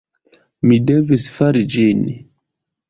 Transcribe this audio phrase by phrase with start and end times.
[0.71, 2.05] Mi devis fari ĝin.